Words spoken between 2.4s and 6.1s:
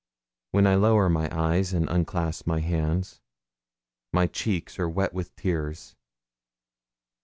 my hands, my cheeks are wet with tears.